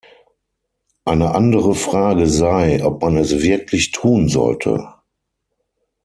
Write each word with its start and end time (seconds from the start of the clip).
Eine 1.05 1.35
andere 1.35 1.75
Frage 1.75 2.25
sei, 2.25 2.83
ob 2.83 3.03
man 3.03 3.17
es 3.17 3.43
wirklich 3.43 3.91
tun 3.91 4.29
sollte. 4.29 4.95